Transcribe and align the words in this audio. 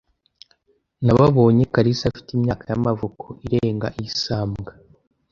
nababonye 1.05 1.63
karisa 1.73 2.03
afite 2.11 2.29
imyaka 2.37 2.63
y’amavuko 2.71 3.25
irenga 3.45 3.87
isambwa 4.07 4.71